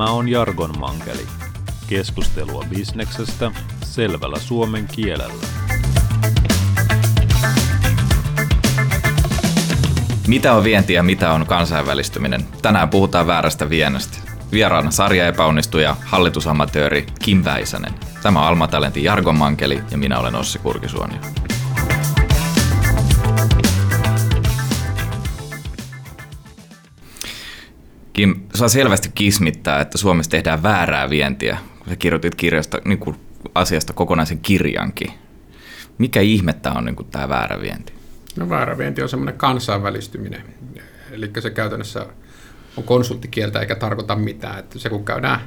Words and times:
Tämä 0.00 0.12
on 0.12 0.28
Jargon 0.28 0.78
Mankeli. 0.78 1.26
Keskustelua 1.86 2.64
bisneksestä 2.70 3.50
selvällä 3.84 4.38
suomen 4.38 4.88
kielellä. 4.92 5.44
Mitä 10.26 10.54
on 10.54 10.64
vienti 10.64 10.92
ja 10.92 11.02
mitä 11.02 11.32
on 11.32 11.46
kansainvälistyminen? 11.46 12.44
Tänään 12.62 12.88
puhutaan 12.88 13.26
väärästä 13.26 13.70
vienestä. 13.70 14.18
Vieraana 14.52 14.90
sarja 14.90 15.26
epäonnistuja, 15.26 15.96
hallitusamatööri 16.04 17.06
Kim 17.22 17.44
Väisänen. 17.44 17.94
Tämä 18.22 18.40
on 18.40 18.46
Alma 18.46 18.68
Talentin 18.68 19.04
Jargon 19.04 19.38
Mankeli 19.38 19.80
ja 19.90 19.98
minä 19.98 20.18
olen 20.18 20.34
Ossi 20.34 20.58
Kurkisuoni. 20.58 21.14
Kim, 28.12 28.34
saa 28.54 28.68
selvästi 28.68 29.10
kismittää, 29.14 29.80
että 29.80 29.98
Suomessa 29.98 30.30
tehdään 30.30 30.62
väärää 30.62 31.10
vientiä. 31.10 31.58
Sä 31.88 31.96
kirjoitit 31.96 32.34
kirjasta, 32.34 32.78
niin 32.84 32.98
kuin 32.98 33.16
asiasta 33.54 33.92
kokonaisen 33.92 34.38
kirjankin. 34.38 35.12
Mikä 35.98 36.20
ihmettä 36.20 36.72
on 36.72 36.84
niin 36.84 36.96
kuin 36.96 37.08
tämä 37.10 37.28
väärä 37.28 37.60
vienti? 37.60 37.92
No 38.36 38.48
väärä 38.48 38.78
vienti 38.78 39.02
on 39.02 39.08
semmoinen 39.08 39.34
kansainvälistyminen. 39.34 40.42
Eli 41.10 41.30
se 41.38 41.50
käytännössä 41.50 42.06
on 42.76 42.84
konsulttikieltä 42.84 43.60
eikä 43.60 43.74
tarkoita 43.74 44.16
mitään. 44.16 44.58
Että 44.58 44.78
se 44.78 44.88
kun 44.88 45.04
käydään 45.04 45.40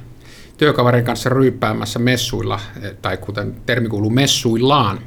työkaverin 0.57 1.05
kanssa 1.05 1.29
ryyppäämässä 1.29 1.99
messuilla, 1.99 2.59
tai 3.01 3.17
kuten 3.17 3.55
termi 3.65 3.89
kuuluu 3.89 4.09
messuillaan, 4.09 4.99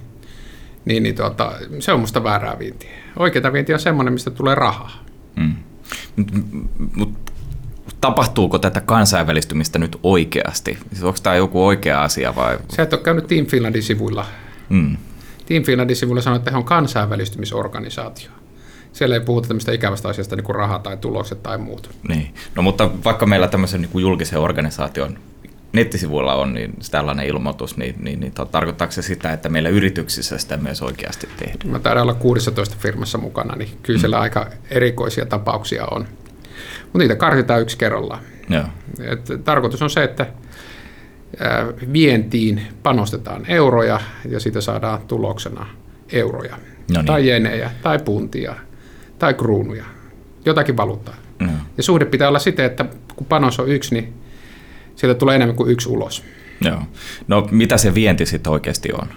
niin, 0.84 1.02
niin 1.02 1.14
tuota, 1.14 1.52
se 1.78 1.92
on 1.92 2.00
musta 2.00 2.24
väärää 2.24 2.58
vientiä. 2.58 2.90
Oikeita 3.16 3.52
vientiä 3.52 3.76
on 3.76 3.80
semmoinen, 3.80 4.12
mistä 4.12 4.30
tulee 4.30 4.54
rahaa. 4.54 5.04
Mm. 5.36 5.54
Mut 6.96 7.26
tapahtuuko 8.00 8.58
tätä 8.58 8.80
kansainvälistymistä 8.80 9.78
nyt 9.78 9.98
oikeasti? 10.02 10.78
Siis 10.90 11.04
onko 11.04 11.18
tämä 11.22 11.36
joku 11.36 11.66
oikea 11.66 12.02
asia 12.02 12.34
vai? 12.34 12.58
Sä 12.76 12.82
et 12.82 12.92
ole 12.92 13.02
käynyt 13.02 13.26
Team 13.26 13.46
Finlandin 13.46 13.82
sivuilla. 13.82 14.26
Mm. 14.68 14.96
Team 15.46 15.62
Finlandin 15.62 15.96
sivuilla 15.96 16.22
sanoo, 16.22 16.36
että 16.36 16.50
he 16.50 16.56
on 16.56 16.64
kansainvälistymisorganisaatio. 16.64 18.30
Siellä 18.92 19.14
ei 19.14 19.20
puhuta 19.20 19.48
tämmöistä 19.48 19.72
ikävästä 19.72 20.08
asiasta 20.08 20.36
niin 20.36 20.44
kuin 20.44 20.56
raha 20.56 20.78
tai 20.78 20.96
tulokset 20.96 21.42
tai 21.42 21.58
muut. 21.58 21.90
Niin. 22.08 22.34
No 22.54 22.62
mutta 22.62 22.90
vaikka 23.04 23.26
meillä 23.26 23.48
tämmöisen 23.48 23.80
niin 23.80 23.90
kuin 23.90 24.02
julkisen 24.02 24.38
organisaation 24.38 25.18
nettisivuilla 25.72 26.34
on 26.34 26.54
niin 26.54 26.74
tällainen 26.90 27.26
ilmoitus, 27.26 27.76
niin, 27.76 27.94
niin, 27.98 28.20
niin 28.20 28.32
tarkoittaako 28.32 28.92
se 28.92 29.02
sitä, 29.02 29.32
että 29.32 29.48
meillä 29.48 29.68
yrityksissä 29.68 30.38
sitä 30.38 30.56
myös 30.56 30.82
oikeasti 30.82 31.28
tehdään? 31.36 31.70
Mä 31.70 31.78
taidan 31.78 32.02
olla 32.02 32.14
16 32.14 32.76
firmassa 32.78 33.18
mukana, 33.18 33.56
niin 33.56 33.68
kyllä 33.82 34.00
siellä 34.00 34.16
mm. 34.16 34.22
aika 34.22 34.46
erikoisia 34.70 35.26
tapauksia 35.26 35.86
on. 35.90 36.06
Mutta 36.96 37.04
niitä 37.04 37.16
karsitaan 37.16 37.62
yksi 37.62 37.78
kerrallaan. 37.78 38.20
Joo. 38.48 38.64
Et 39.00 39.44
tarkoitus 39.44 39.82
on 39.82 39.90
se, 39.90 40.04
että 40.04 40.26
vientiin 41.92 42.62
panostetaan 42.82 43.44
euroja 43.48 44.00
ja 44.28 44.40
siitä 44.40 44.60
saadaan 44.60 45.00
tuloksena 45.08 45.66
euroja. 46.12 46.56
No 46.56 46.60
niin. 47.00 47.06
Tai 47.06 47.28
jenejä, 47.28 47.70
tai 47.82 47.98
puntia, 47.98 48.54
tai 49.18 49.34
kruunuja. 49.34 49.84
Jotakin 50.44 50.76
valuuttaa. 50.76 51.14
No. 51.40 51.48
Ja 51.76 51.82
suhde 51.82 52.04
pitää 52.04 52.28
olla 52.28 52.38
siten, 52.38 52.64
että 52.66 52.84
kun 53.16 53.26
panos 53.26 53.60
on 53.60 53.68
yksi, 53.68 53.94
niin 53.94 54.14
sieltä 54.94 55.18
tulee 55.18 55.36
enemmän 55.36 55.56
kuin 55.56 55.70
yksi 55.70 55.88
ulos. 55.88 56.24
Joo. 56.60 56.82
No 57.28 57.48
mitä 57.50 57.76
se 57.76 57.94
vienti 57.94 58.26
sitten 58.26 58.52
oikeasti 58.52 58.88
on? 58.92 59.08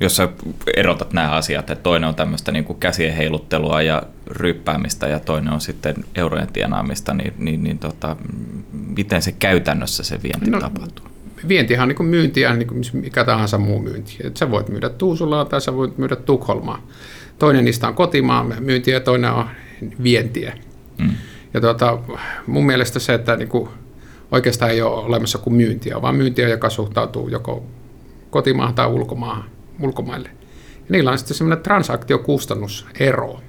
jos 0.00 0.16
sä 0.16 0.28
erotat 0.76 1.12
nämä 1.12 1.30
asiat, 1.30 1.70
että 1.70 1.82
toinen 1.82 2.08
on 2.08 2.14
tämmöistä 2.14 2.52
niin 2.52 2.64
kuin 2.64 2.78
käsien 2.78 3.14
heiluttelua 3.14 3.82
ja 3.82 4.02
ryppäämistä 4.26 5.08
ja 5.08 5.20
toinen 5.20 5.52
on 5.52 5.60
sitten 5.60 5.94
eurojen 6.14 6.52
tienaamista, 6.52 7.14
niin, 7.14 7.34
niin, 7.38 7.62
niin 7.62 7.78
tota, 7.78 8.16
miten 8.96 9.22
se 9.22 9.32
käytännössä 9.32 10.02
se 10.02 10.22
vienti 10.22 10.50
no, 10.50 10.60
tapahtuu? 10.60 11.06
Vientihan 11.48 11.82
on 11.82 11.88
niin 11.88 11.96
kuin 11.96 12.06
myyntiä, 12.06 12.54
niin 12.54 12.68
kuin 12.68 12.82
mikä 12.92 13.24
tahansa 13.24 13.58
muu 13.58 13.82
myynti. 13.82 14.16
Et 14.24 14.36
sä 14.36 14.50
voit 14.50 14.68
myydä 14.68 14.88
Tuusulaa 14.88 15.44
tai 15.44 15.60
sä 15.60 15.74
voit 15.74 15.98
myydä 15.98 16.16
Tukholmaa. 16.16 16.86
Toinen 17.38 17.64
niistä 17.64 17.88
on 17.88 17.94
kotimaan 17.94 18.54
myyntiä 18.60 18.94
ja 18.94 19.00
toinen 19.00 19.32
on 19.32 19.44
vientiä. 20.02 20.58
Mm. 20.98 21.10
Ja 21.54 21.60
tuota, 21.60 21.98
mun 22.46 22.66
mielestä 22.66 22.98
se, 22.98 23.14
että 23.14 23.36
niin 23.36 23.48
kuin 23.48 23.68
oikeastaan 24.30 24.70
ei 24.70 24.82
ole 24.82 25.04
olemassa 25.04 25.38
kuin 25.38 25.56
myyntiä, 25.56 26.02
vaan 26.02 26.16
myyntiä, 26.16 26.48
joka 26.48 26.70
suhtautuu 26.70 27.28
joko 27.28 27.66
kotimaahan 28.30 28.74
tai 28.74 28.86
ulkomaahan 28.86 29.44
ulkomaille. 29.80 30.28
Ja 30.74 30.86
niillä 30.88 31.10
on 31.10 31.18
sitten 31.18 31.36
semmoinen 31.36 31.62
transaktiokustannusero. 31.62 33.40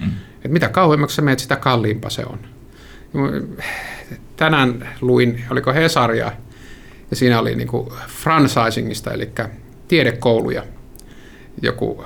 Mm. 0.00 0.10
Että 0.36 0.48
mitä 0.48 0.68
kauemmaksi 0.68 1.16
sä 1.16 1.22
menet, 1.22 1.38
sitä 1.38 1.56
kalliimpa 1.56 2.10
se 2.10 2.24
on. 2.26 2.38
Tänään 4.36 4.88
luin, 5.00 5.44
oliko 5.50 5.72
Hesaria, 5.72 6.32
ja 7.10 7.16
siinä 7.16 7.40
oli 7.40 7.54
niin 7.54 7.68
kuin 7.68 7.88
franchisingista, 8.08 9.12
eli 9.12 9.30
tiedekouluja. 9.88 10.62
Joku 11.62 12.04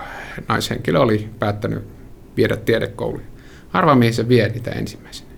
naishenkilö 0.49 1.01
oli 1.01 1.29
päättänyt 1.39 1.85
viedä 2.37 2.57
tiedekouluja. 2.57 3.27
Arvaa, 3.73 3.95
mihin 3.95 4.15
se 4.15 4.29
vie 4.29 4.49
niitä 4.49 4.71
ensimmäisenä. 4.71 5.31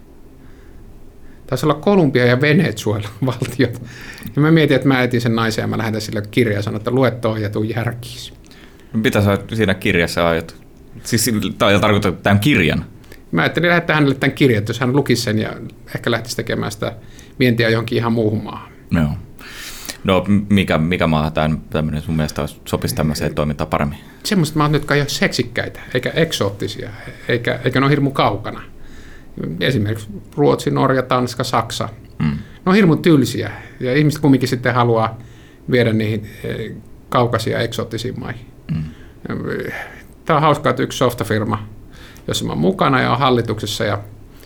Taisi 1.46 1.66
olla 1.66 1.74
Kolumbia 1.74 2.26
ja 2.26 2.40
Venezuela 2.40 3.08
valtiot. 3.26 3.82
Ja 4.36 4.42
mä 4.42 4.50
mietin, 4.50 4.74
että 4.74 4.88
mä 4.88 5.02
etin 5.02 5.20
sen 5.20 5.36
naisen 5.36 5.62
ja 5.62 5.66
mä 5.66 5.78
lähetän 5.78 6.00
sille 6.00 6.22
kirjaa 6.30 6.58
ja 6.58 6.62
sanon, 6.62 6.80
että 6.80 6.90
lue 6.90 7.10
toi 7.10 7.42
ja 7.42 7.50
tuu 7.50 7.62
järkiisi. 7.62 8.32
Mitä 8.92 9.20
sä 9.20 9.38
siinä 9.54 9.74
kirjassa 9.74 10.28
aiot? 10.28 10.63
Siis 11.04 11.30
tämä 11.58 11.78
tarkoittaa 11.78 12.12
tämän 12.12 12.40
kirjan? 12.40 12.84
Mä 13.32 13.42
ajattelin 13.42 13.68
lähettää 13.68 13.96
hänelle 13.96 14.14
tämän 14.14 14.34
kirjan, 14.34 14.58
että 14.58 14.70
jos 14.70 14.80
hän 14.80 14.96
lukisi 14.96 15.22
sen 15.22 15.38
ja 15.38 15.52
ehkä 15.94 16.10
lähtisi 16.10 16.36
tekemään 16.36 16.72
sitä 16.72 16.96
vientiä 17.38 17.68
johonkin 17.68 17.98
ihan 17.98 18.12
muuhun 18.12 18.44
maahan. 18.44 18.72
Joo. 18.90 19.08
No 20.04 20.24
mikä, 20.50 20.78
mikä 20.78 21.06
maa 21.06 21.32
tämmöinen 21.70 22.02
sun 22.02 22.16
mielestä 22.16 22.46
sopisi 22.64 22.94
tämmöiseen 22.94 23.34
toimintaan 23.34 23.70
paremmin? 23.70 23.98
Semmoiset 24.24 24.56
maat, 24.56 24.72
jotka 24.72 24.94
ei 24.94 25.00
ole 25.00 25.08
seksikkäitä, 25.08 25.80
eikä 25.94 26.10
eksoottisia, 26.10 26.90
eikä, 27.28 27.60
eikä 27.64 27.80
ne 27.80 27.86
ole 27.86 27.90
hirmu 27.90 28.10
kaukana. 28.10 28.62
Esimerkiksi 29.60 30.08
Ruotsi, 30.36 30.70
Norja, 30.70 31.02
Tanska, 31.02 31.44
Saksa. 31.44 31.88
Mm. 32.18 32.26
Ne 32.26 32.36
on 32.66 32.74
hirmu 32.74 32.96
tylsiä 32.96 33.50
ja 33.80 33.94
ihmiset 33.94 34.20
kumminkin 34.20 34.48
sitten 34.48 34.74
haluaa 34.74 35.18
viedä 35.70 35.92
niihin 35.92 36.26
eh, 36.44 36.72
kaukaisia 37.08 37.58
eksoottisiin 37.58 38.20
maihin. 38.20 38.46
Mm. 38.74 38.84
Tämä 40.24 40.36
on 40.36 40.42
hauskaa, 40.42 40.70
että 40.70 40.82
yksi 40.82 40.98
softafirma, 40.98 41.68
jossa 42.28 42.44
mä 42.44 42.52
oon 42.52 42.58
mukana 42.58 43.00
ja 43.00 43.12
on 43.12 43.18
hallituksessa 43.18 43.84
ja 43.84 43.98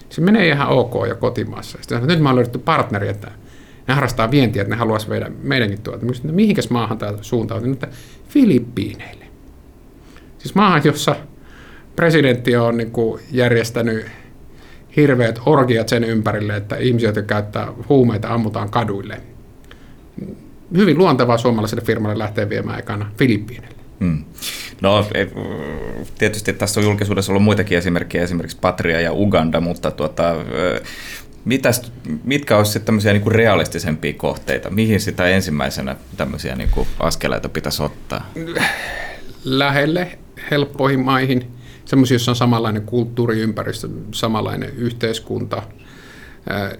se 0.08 0.20
menee 0.20 0.48
ihan 0.48 0.68
ok 0.68 0.94
ja 1.08 1.14
kotimaassa. 1.14 1.78
Sitten 1.80 2.06
nyt 2.06 2.20
mä 2.20 2.28
oon 2.28 2.36
löydetty 2.36 2.58
partneri, 2.58 3.08
että 3.08 3.30
ne 3.88 3.94
harrastaa 3.94 4.30
vientiä, 4.30 4.62
että 4.62 4.74
ne 4.74 4.78
haluaisi 4.78 5.08
meidän, 5.08 5.34
meidänkin 5.42 5.82
tuota. 5.82 6.04
Mä 6.04 6.08
kysyin, 6.12 6.34
mihinkäs 6.34 6.70
maahan 6.70 6.98
tämä 6.98 7.12
suuntautuu? 7.20 7.72
Että 7.72 7.88
Filippiineille. 8.28 9.24
Siis 10.38 10.54
maahan, 10.54 10.82
jossa 10.84 11.16
presidentti 11.96 12.56
on 12.56 12.76
niin 12.76 12.90
kuin 12.90 13.22
järjestänyt 13.30 14.06
hirveät 14.96 15.40
orgiat 15.46 15.88
sen 15.88 16.04
ympärille, 16.04 16.56
että 16.56 16.76
ihmisiä, 16.76 17.08
jotka 17.08 17.22
käyttää 17.22 17.72
huumeita, 17.88 18.28
ammutaan 18.28 18.70
kaduille. 18.70 19.20
Hyvin 20.76 20.98
luontevaa 20.98 21.38
suomalaiselle 21.38 21.84
firmalle 21.84 22.18
lähteä 22.18 22.48
viemään 22.48 22.78
ekana 22.78 23.10
Filippiineille. 23.18 23.77
Hmm. 24.00 24.24
No 24.80 25.06
tietysti 26.18 26.52
tässä 26.52 26.80
on 26.80 26.86
julkisuudessa 26.86 27.32
ollut 27.32 27.44
muitakin 27.44 27.78
esimerkkejä, 27.78 28.24
esimerkiksi 28.24 28.58
Patria 28.60 29.00
ja 29.00 29.12
Uganda, 29.12 29.60
mutta 29.60 29.90
tuota, 29.90 30.34
mitäs, 31.44 31.92
mitkä 32.24 32.56
olisivat 32.56 32.84
tämmöisiä 32.84 33.12
niin 33.12 33.22
kuin 33.22 33.34
realistisempia 33.34 34.12
kohteita? 34.12 34.70
Mihin 34.70 35.00
sitä 35.00 35.28
ensimmäisenä 35.28 35.96
tämmöisiä 36.16 36.56
niin 36.56 36.70
kuin 36.70 36.88
askeleita 37.00 37.48
pitäisi 37.48 37.82
ottaa? 37.82 38.30
Lähelle, 39.44 40.18
helppoihin 40.50 41.00
maihin– 41.00 41.46
semmoisia, 41.88 42.14
joissa 42.14 42.32
on 42.32 42.36
samanlainen 42.36 42.82
kulttuuriympäristö, 42.82 43.88
samanlainen 44.14 44.70
yhteiskunta, 44.76 45.62
äh, 46.50 46.78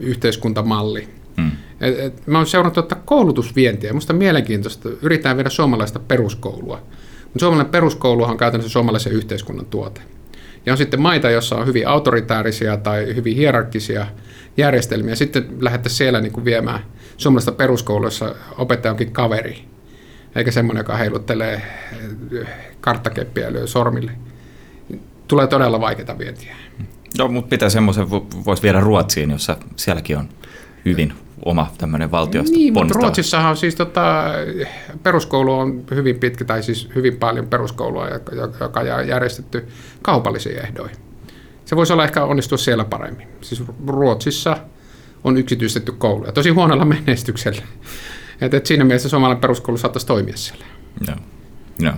yhteiskuntamalli. 0.00 1.08
Hmm. 1.36 1.50
Et, 1.80 1.98
et, 1.98 2.26
mä 2.26 2.38
oon 2.38 2.46
seurannut 2.46 2.74
tuota 2.74 2.96
koulutusvientiä. 3.04 3.92
Minusta 3.92 4.12
on 4.12 4.18
mielenkiintoista. 4.18 4.88
Yritetään 5.02 5.36
viedä 5.36 5.50
suomalaista 5.50 5.98
peruskoulua. 5.98 6.82
Mutta 7.24 7.38
suomalainen 7.38 7.72
peruskoulu 7.72 8.24
on 8.24 8.36
käytännössä 8.36 8.72
suomalaisen 8.72 9.12
yhteiskunnan 9.12 9.66
tuote. 9.66 10.00
Ja 10.66 10.72
on 10.72 10.76
sitten 10.76 11.00
maita, 11.00 11.30
joissa 11.30 11.56
on 11.56 11.66
hyvin 11.66 11.88
autoritäärisiä 11.88 12.76
tai 12.76 13.14
hyvin 13.14 13.36
hierarkkisia 13.36 14.06
järjestelmiä. 14.56 15.14
Sitten 15.14 15.48
lähdettäisiin 15.60 15.98
siellä 15.98 16.20
niin 16.20 16.32
kuin 16.32 16.44
viemään 16.44 16.80
suomalaista 17.16 17.52
peruskoulussa 17.52 18.34
opettaja 18.58 18.92
onkin 18.92 19.12
kaveri, 19.12 19.64
eikä 20.36 20.50
semmoinen, 20.50 20.80
joka 20.80 20.96
heiluttelee 20.96 21.62
karttakeppiä 22.80 23.44
ja 23.44 23.52
lyö 23.52 23.66
sormille 23.66 24.12
tulee 25.28 25.46
todella 25.46 25.80
vaikeita 25.80 26.18
vientiä. 26.18 26.56
No, 27.18 27.28
mutta 27.28 27.54
mitä 27.54 27.68
semmoisen 27.68 28.10
voisi 28.10 28.62
viedä 28.62 28.80
Ruotsiin, 28.80 29.30
jossa 29.30 29.56
sielläkin 29.76 30.18
on 30.18 30.28
hyvin 30.84 31.12
oma 31.44 31.70
tämmöinen 31.78 32.10
valtiosta 32.10 32.56
Niin, 32.56 32.72
mutta 32.72 32.94
Ruotsissahan 32.94 33.50
on 33.50 33.56
siis 33.56 33.74
tota, 33.74 34.24
peruskoulu 35.02 35.52
on 35.52 35.84
hyvin 35.94 36.18
pitkä, 36.18 36.44
tai 36.44 36.62
siis 36.62 36.88
hyvin 36.94 37.16
paljon 37.16 37.46
peruskoulua, 37.46 38.08
joka 38.60 38.80
on 38.80 39.08
järjestetty 39.08 39.68
kaupallisiin 40.02 40.58
ehdoihin. 40.58 40.96
Se 41.64 41.76
voisi 41.76 41.92
olla 41.92 42.04
ehkä 42.04 42.24
onnistua 42.24 42.58
siellä 42.58 42.84
paremmin. 42.84 43.28
Siis 43.40 43.62
Ruotsissa 43.86 44.56
on 45.24 45.36
yksityistetty 45.36 45.92
kouluja. 45.92 46.32
Tosi 46.32 46.50
huonolla 46.50 46.84
menestyksellä. 47.06 47.62
Et, 48.40 48.54
et 48.54 48.66
siinä 48.66 48.84
mielessä 48.84 49.08
suomalainen 49.08 49.40
peruskoulu 49.40 49.78
saattaisi 49.78 50.06
toimia 50.06 50.36
siellä. 50.36 50.64
Joo. 51.06 51.16
Joo. 51.78 51.94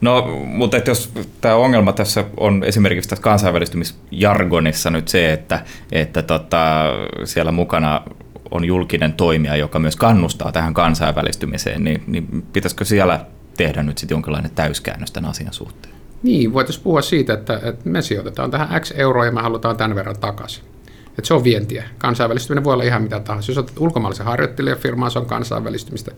No, 0.00 0.26
mutta 0.46 0.76
että 0.76 0.90
jos 0.90 1.12
tämä 1.40 1.54
ongelma 1.54 1.92
tässä 1.92 2.24
on 2.36 2.64
esimerkiksi 2.64 3.08
tässä 3.08 3.22
kansainvälistymisjargonissa 3.22 4.90
nyt 4.90 5.08
se, 5.08 5.32
että, 5.32 5.64
että 5.92 6.22
tota, 6.22 6.84
siellä 7.24 7.52
mukana 7.52 8.02
on 8.50 8.64
julkinen 8.64 9.12
toimija, 9.12 9.56
joka 9.56 9.78
myös 9.78 9.96
kannustaa 9.96 10.52
tähän 10.52 10.74
kansainvälistymiseen, 10.74 11.84
niin, 11.84 12.04
niin 12.06 12.46
pitäisikö 12.52 12.84
siellä 12.84 13.26
tehdä 13.56 13.82
nyt 13.82 13.98
sitten 13.98 14.14
jonkinlainen 14.14 14.50
täyskäännös 14.50 15.10
tämän 15.10 15.30
asian 15.30 15.52
suhteen? 15.52 15.94
Niin, 16.22 16.52
voitaisiin 16.52 16.84
puhua 16.84 17.02
siitä, 17.02 17.34
että, 17.34 17.60
että 17.62 17.88
me 17.88 18.02
sijoitetaan 18.02 18.50
tähän 18.50 18.80
X 18.80 18.92
euroa 18.96 19.24
ja 19.24 19.32
me 19.32 19.40
halutaan 19.40 19.76
tämän 19.76 19.94
verran 19.94 20.18
takaisin. 20.18 20.64
Että 21.08 21.28
se 21.28 21.34
on 21.34 21.44
vientiä. 21.44 21.84
Kansainvälistyminen 21.98 22.64
voi 22.64 22.74
olla 22.74 22.84
ihan 22.84 23.02
mitä 23.02 23.20
tahansa. 23.20 23.52
Jos 23.52 23.58
otat 23.58 23.78
ulkomaalaisen 23.78 24.26
harjoittelijafirmaan, 24.26 25.10
se 25.10 25.18
on 25.18 25.26
kansainvälistymistä. 25.26 26.10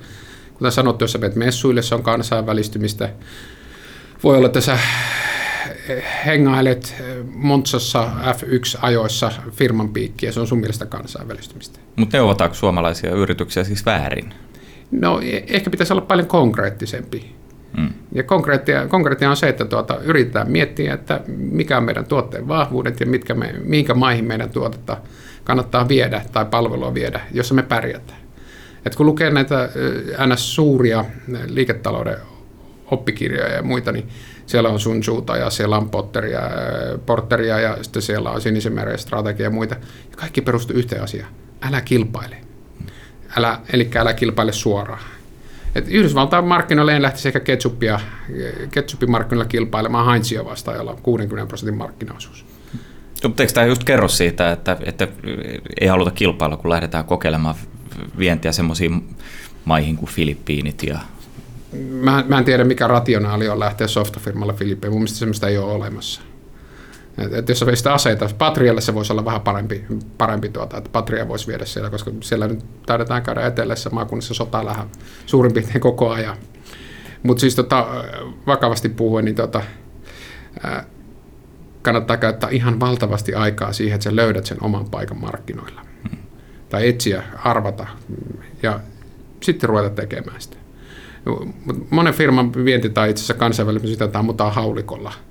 Kuten 0.55 0.73
sanottu, 0.73 1.05
jos 1.05 1.13
sä 1.13 1.19
menet 1.19 1.37
messuille, 1.37 1.83
se 1.83 1.95
on 1.95 2.03
kansainvälistymistä. 2.03 3.09
Voi 4.25 4.37
olla, 4.37 4.47
että 4.47 4.61
sä 4.61 4.79
hengailet 6.27 7.03
Montsassa 7.35 8.11
F1-ajoissa 8.23 9.33
firman 9.51 9.89
piikkiä, 9.89 10.33
se 10.33 10.41
on 10.41 10.47
sun 10.47 10.61
mielestä 10.61 10.87
kansainvälistymistä. 10.87 11.79
Mutta 11.97 12.17
neuvotetaanko 12.17 12.55
suomalaisia 12.55 13.11
yrityksiä 13.11 13.65
siis 13.65 13.87
väärin? 13.87 14.35
No 14.91 15.21
e- 15.21 15.45
ehkä 15.47 15.71
pitäisi 15.71 15.93
olla 15.93 16.03
paljon 16.03 16.29
konkreettisempi. 16.29 17.37
Mm. 17.77 17.89
Ja 18.13 18.23
konkreettia, 18.23 18.89
konkreettia 18.89 19.31
on 19.31 19.37
se, 19.37 19.49
että 19.49 19.65
tuota, 19.65 19.99
yritetään 20.03 20.51
miettiä, 20.51 20.95
että 20.95 21.21
mikä 21.27 21.77
on 21.77 21.85
meidän 21.85 22.07
tuotteen 22.07 22.49
vahvuudet 22.49 23.01
ja 23.01 23.07
mitkä 23.07 23.35
me, 23.35 23.55
minkä 23.65 23.95
maihin 23.95 24.25
meidän 24.25 24.51
tuotetta 24.51 24.97
kannattaa 25.45 25.89
viedä 25.89 26.23
tai 26.33 26.45
palvelua 26.45 26.95
viedä, 26.95 27.21
jossa 27.33 27.55
me 27.55 27.63
pärjätään. 27.63 28.19
Et 28.87 28.95
kun 28.95 29.07
lukee 29.07 29.31
näitä 29.31 29.69
ns. 30.27 30.55
suuria 30.55 31.05
liiketalouden 31.47 32.17
oppikirjoja 32.91 33.53
ja 33.53 33.63
muita, 33.63 33.93
niin 33.93 34.09
siellä 34.47 34.69
on 34.69 34.81
Sun 34.81 35.01
Tzuta 35.01 35.37
ja 35.37 35.51
siellä 35.51 35.77
on 35.77 35.91
Potteria, 35.91 36.41
Porteria 37.07 37.61
ja 37.61 37.85
sitten 37.85 38.03
siellä 38.03 38.31
on 38.31 38.41
Sinisen 38.41 38.73
meren 38.73 38.99
strategia 38.99 39.47
ja 39.47 39.51
muita. 39.51 39.75
Ja 40.11 40.17
kaikki 40.17 40.41
perustuu 40.41 40.77
yhteen 40.77 41.03
asiaan. 41.03 41.33
Älä 41.63 41.81
kilpaile. 41.81 42.37
Älä, 43.37 43.61
eli 43.73 43.91
älä 43.95 44.15
kilpaile 44.15 44.53
suoraan. 44.53 45.01
Et 45.75 45.89
Yhdysvaltain 45.89 46.45
markkinoille 46.45 46.97
en 46.97 47.03
lähtisi 47.03 47.29
ehkä 47.29 47.41
ketsuppia, 47.41 48.01
ketsuppimarkkinoilla 48.71 49.49
kilpailemaan 49.49 50.07
Heinzia 50.11 50.45
vastaan, 50.45 50.77
jolla 50.77 50.91
on 50.91 51.03
60 51.03 51.49
prosentin 51.49 51.77
markkinaosuus. 51.77 52.45
No, 53.23 53.29
mutta 53.29 53.43
eikö 53.43 53.53
tämä 53.53 53.67
just 53.67 53.85
kerro 53.85 54.09
siitä, 54.09 54.53
että, 54.53 54.77
että 54.85 55.09
ei 55.81 55.89
haluta 55.89 56.11
kilpailla, 56.11 56.57
kun 56.57 56.71
lähdetään 56.71 57.05
kokeilemaan 57.05 57.55
vientiä 58.19 58.53
semmoisiin 58.53 59.17
maihin 59.65 59.97
kuin 59.97 60.11
Filippiinit 60.11 60.83
ja 60.83 60.99
Mä, 61.91 62.25
mä 62.29 62.39
en 62.39 62.45
tiedä, 62.45 62.65
mikä 62.65 62.87
rationaali 62.87 63.49
on 63.49 63.61
lähteä 63.61 63.87
softafirmalle 63.87 64.53
Filippiin. 64.53 64.93
Mun 64.93 65.01
mielestä 65.01 65.19
semmoista 65.19 65.49
ei 65.49 65.59
ole 65.59 65.73
olemassa. 65.73 66.21
Et, 67.19 67.35
et 67.35 67.49
jos 67.49 67.65
sä 67.75 67.95
aseita, 67.95 68.29
Patrialle 68.39 68.81
se 68.81 68.95
voisi 68.95 69.13
olla 69.13 69.25
vähän 69.25 69.41
parempi, 69.41 69.85
parempi 70.19 70.49
tuota, 70.49 70.77
että 70.77 70.91
Patria 70.93 71.29
voisi 71.29 71.47
viedä 71.47 71.65
siellä, 71.65 71.91
koska 71.91 72.11
siellä 72.21 72.49
nyt 72.49 72.65
taidetaan 72.87 73.23
käydä 73.23 73.47
etelässä 73.47 73.91
maakunnassa 73.91 74.35
sota 74.35 74.65
lähden 74.65 74.87
suurin 75.27 75.53
piirtein 75.53 75.81
koko 75.81 76.11
ajan. 76.11 76.37
Mutta 77.23 77.41
siis 77.41 77.55
tota, 77.55 77.87
vakavasti 78.47 78.89
puhuen, 78.89 79.25
niin 79.25 79.35
tota, 79.35 79.63
ää, 80.63 80.85
kannattaa 81.83 82.17
käyttää 82.17 82.51
ihan 82.51 82.81
valtavasti 82.81 83.35
aikaa 83.35 83.73
siihen, 83.73 83.95
että 83.95 84.05
sä 84.05 84.17
löydät 84.17 84.47
sen 84.47 84.59
oman 84.61 84.91
paikan 84.91 85.21
markkinoilla. 85.21 85.81
Hmm. 86.09 86.19
Tai 86.69 86.89
etsiä, 86.89 87.23
arvata 87.45 87.87
ja 88.63 88.81
sitten 89.43 89.69
ruveta 89.69 89.91
tekemään 89.91 90.41
sitä. 90.41 90.56
Monen 91.91 92.15
firman 92.15 92.55
vienti 92.55 92.91
tai 92.91 93.11
itse 93.11 93.21
asiassa 93.21 93.35
kansainvälisesti 93.35 93.93
sitä 93.93 94.19
ammutaan 94.19 94.55
haulikolla– 94.55 95.13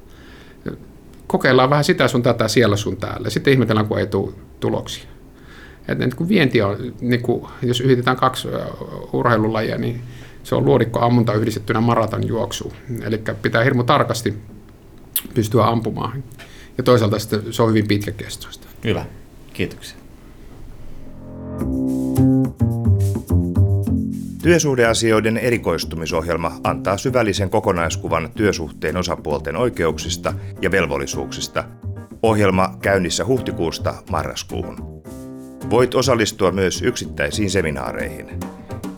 kokeillaan 1.28 1.70
vähän 1.70 1.84
sitä 1.84 2.08
sun 2.08 2.24
tätä 2.24 2.48
siellä 2.48 2.76
sun 2.76 2.98
täällä. 2.98 3.30
Sitten 3.30 3.54
ihmetellään, 3.54 3.88
kun 3.88 4.00
ei 4.00 4.08
tule 4.08 4.34
tuloksia. 4.60 5.04
Et, 5.88 6.02
et 6.02 6.14
kun 6.14 6.30
vienti 6.30 6.62
on, 6.62 6.94
niin 7.02 7.22
kun, 7.22 7.48
jos 7.62 7.82
yhdistetään 7.82 8.18
kaksi 8.18 8.48
urheilulajia, 9.14 9.78
niin 9.78 10.02
se 10.44 10.56
on 10.56 10.66
luodikko 10.66 11.00
ammunta 11.00 11.34
yhdistettynä 11.34 11.82
maratonjuoksuun. 11.82 12.74
Eli 13.02 13.22
pitää 13.42 13.64
hirmu 13.64 13.84
tarkasti 13.84 14.34
pystyä 15.34 15.66
ampumaan. 15.66 16.24
Ja 16.78 16.84
toisaalta 16.84 17.20
sitten 17.20 17.54
se 17.54 17.64
on 17.64 17.70
hyvin 17.70 17.88
pitkäkestoista. 17.88 18.68
Hyvä, 18.84 19.06
kiitoksia. 19.54 20.05
Työsuhdeasioiden 24.46 25.38
erikoistumisohjelma 25.38 26.52
antaa 26.64 26.98
syvällisen 26.98 27.50
kokonaiskuvan 27.50 28.30
työsuhteen 28.36 28.98
osapuolten 28.98 29.56
oikeuksista 29.56 30.34
ja 30.62 30.72
velvollisuuksista. 30.72 31.64
Ohjelma 32.24 32.78
käynnissä 32.82 33.26
huhtikuusta 33.26 33.94
marraskuuhun. 34.12 35.04
Voit 35.70 35.96
osallistua 35.96 36.52
myös 36.52 36.82
yksittäisiin 36.82 37.52
seminaareihin. 37.52 38.40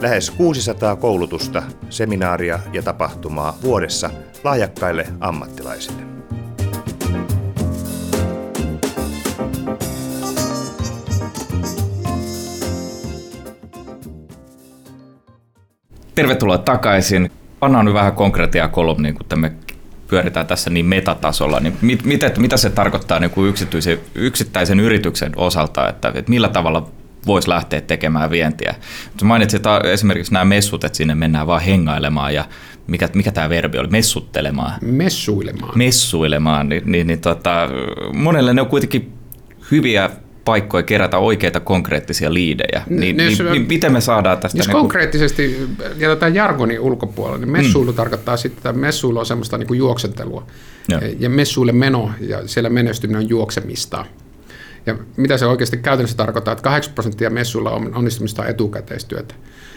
Lähes 0.01 0.31
600 0.31 0.97
koulutusta, 0.97 1.63
seminaaria 1.91 2.59
ja 2.73 2.83
tapahtumaa 2.83 3.59
vuodessa 3.63 4.11
lahjakkaille 4.45 5.07
ammattilaisille. 5.21 6.07
Tervetuloa 16.19 16.59
takaisin. 16.59 17.31
Pannaan 17.61 17.85
nyt 17.85 17.94
vähän 17.94 18.12
konkretiaa 18.12 18.69
kolumniin, 18.69 19.15
kun 19.15 19.41
me 19.41 19.53
pyöritään 20.09 20.47
tässä 20.47 20.70
niin 20.70 20.87
metatasolla. 20.87 21.61
Niin 21.61 21.76
mit, 21.82 22.05
mitä, 22.05 22.32
mitä 22.38 22.56
se 22.56 22.70
tarkoittaa 22.70 23.20
niin 23.20 23.31
kuin 23.31 23.49
yksityisen, 23.49 23.99
yksittäisen 24.15 24.81
yrityksen 24.81 25.32
osalta, 25.37 25.88
että, 25.88 26.12
että 26.15 26.31
millä 26.31 26.49
tavalla 26.49 26.88
voisi 27.26 27.49
lähteä 27.49 27.81
tekemään 27.81 28.31
vientiä. 28.31 28.75
Sä 29.20 29.26
mainitsit 29.26 29.62
esimerkiksi 29.93 30.32
nämä 30.32 30.44
messut, 30.44 30.84
että 30.84 30.96
sinne 30.96 31.15
mennään 31.15 31.46
vaan 31.46 31.63
hengailemaan 31.63 32.34
ja 32.34 32.44
mikä, 32.87 33.08
mikä 33.15 33.32
tämä 33.32 33.48
verbi 33.48 33.79
oli, 33.79 33.89
messuttelemaan. 33.89 34.72
Messuilemaan. 34.81 35.79
Messuilemaan, 35.79 36.69
niin, 36.69 36.82
niin, 36.87 37.06
niin 37.06 37.20
tota, 37.20 37.69
monelle 38.15 38.55
ne 38.55 38.60
on 38.60 38.69
kuitenkin 38.69 39.13
hyviä 39.70 40.10
paikkoja 40.48 40.82
kerätä 40.82 41.19
oikeita 41.19 41.60
konkreettisia 41.60 42.34
liidejä. 42.34 42.82
Niin, 42.88 43.17
niin, 43.17 43.31
jos, 43.31 43.52
niin 43.52 43.67
miten 43.69 43.93
me 43.93 44.00
saadaan 44.00 44.38
tästä... 44.38 44.58
Jos 44.58 44.67
niin 44.67 44.76
konkreettisesti 44.76 45.69
jätetään 45.96 46.34
jargonin 46.34 46.81
ulkopuolelle, 46.81 47.38
niin 47.38 47.52
messuilu 47.52 47.90
mm. 47.90 47.96
tarkoittaa 47.96 48.36
sitten, 48.36 48.58
että 48.58 48.72
messuilu 48.72 49.19
on 49.19 49.26
semmoista 49.26 49.58
niin 49.58 49.67
kuin 49.67 49.78
juoksentelua. 49.78 50.46
Ja. 50.88 51.00
ja 51.19 51.31
messuille 51.31 51.72
meno 51.72 52.10
ja 52.20 52.48
siellä 52.48 52.70
menestyminen 52.70 53.22
on 53.22 53.28
juoksemista. 53.28 54.05
Ja 54.86 54.96
mitä 55.17 55.38
se 55.38 55.46
oikeasti 55.46 55.76
käytännössä 55.76 56.17
tarkoittaa, 56.17 56.52
että 56.52 56.62
8 56.62 56.94
prosenttia 56.94 57.31
messuilla 57.31 57.70
on 57.70 57.94
onnistumista 57.94 58.46
etukäteistyötä. 58.46 59.34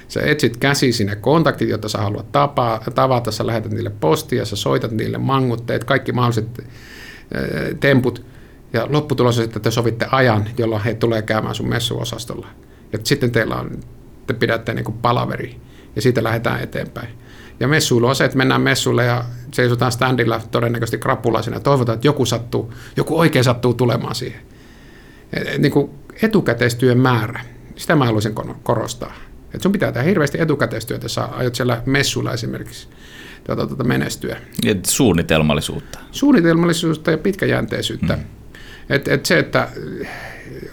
Sä 0.08 0.22
etsit 0.22 0.58
käsi 0.58 0.92
sinne 0.92 1.16
kontaktit, 1.16 1.70
joita 1.70 1.90
sä 1.90 1.98
haluat 1.98 2.32
tapaa, 2.32 2.84
tavata, 2.96 3.32
sä 3.32 3.48
lähetät 3.48 3.72
niille 3.72 3.92
postia, 4.00 4.46
sä 4.46 4.56
soitat 4.56 4.92
niille 4.92 5.18
mangutteet, 5.18 5.84
kaikki 5.84 6.12
mahdolliset 6.12 6.64
temput– 7.80 8.24
ja 8.74 8.88
lopputulos 8.90 9.38
on, 9.38 9.44
että 9.44 9.60
te 9.60 9.72
sovitte 9.72 10.08
ajan, 10.12 10.46
jolloin 10.58 10.84
he 10.84 10.94
tulee 10.94 11.22
käymään 11.22 11.56
sun 11.56 11.70
messuosastolla. 11.70 12.48
Ja 12.94 13.00
sitten 13.04 13.32
teillä 13.32 13.56
on, 13.56 13.80
te 14.28 14.34
pidätte 14.34 14.74
niin 14.74 14.86
kuin 14.86 14.98
palaveri 14.98 15.60
ja 15.96 16.02
siitä 16.02 16.24
lähdetään 16.24 16.64
eteenpäin. 16.64 17.10
Ja 17.60 17.68
messuilu 17.68 18.08
on 18.08 18.16
se, 18.16 18.26
että 18.26 18.38
mennään 18.38 18.62
messulle 18.62 19.06
ja 19.06 19.26
seisotaan 19.54 19.92
standilla 19.92 20.42
todennäköisesti 20.52 20.98
krapulaisena 20.98 21.56
ja 21.56 21.62
toivotaan, 21.62 21.94
että 21.96 22.08
joku, 22.08 22.26
sattuu, 22.26 22.74
joku 22.98 23.20
oikein 23.20 23.46
sattuu 23.46 23.74
tulemaan 23.74 24.16
siihen. 24.16 24.42
Niin 25.58 25.72
kuin 25.72 25.90
etukäteistyön 26.22 26.98
määrä, 26.98 27.42
sitä 27.76 27.96
mä 27.96 28.06
haluaisin 28.06 28.36
korostaa. 28.64 29.14
Että 29.46 29.64
sun 29.64 29.72
pitää 29.72 29.92
tehdä 29.92 30.08
hirveästi 30.08 30.42
etukäteistyötä, 30.42 31.06
jos 31.06 31.18
aiot 31.18 31.56
siellä 31.56 31.82
messuilla 31.86 32.34
esimerkiksi 32.34 32.88
tuota, 33.44 33.68
tuota 33.68 33.84
menestyä. 33.84 34.38
Ja 34.66 34.76
suunnitelmallisuutta. 34.88 36.00
Suunnitelmallisuutta 36.12 37.12
ja 37.12 37.18
pitkäjänteisyyttä. 37.18 38.16
Mm. 38.16 38.24
Et, 38.92 39.08
et 39.08 39.26
se, 39.26 39.40
että 39.40 39.68